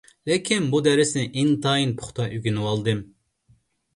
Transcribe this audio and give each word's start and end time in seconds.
لېكىن، 0.27 0.63
بۇ 0.75 0.79
دەرسنى 0.87 1.25
ئىنتايىن 1.41 1.93
پۇختا 2.01 2.27
ئۆگىنىۋالدىم. 2.37 3.03